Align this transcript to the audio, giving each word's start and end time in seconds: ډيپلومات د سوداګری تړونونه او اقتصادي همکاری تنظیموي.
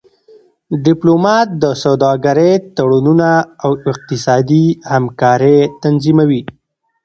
ډيپلومات 0.85 1.47
د 1.63 1.65
سوداګری 1.83 2.51
تړونونه 2.75 3.29
او 3.63 3.71
اقتصادي 3.91 4.65
همکاری 4.93 5.59
تنظیموي. 5.83 6.41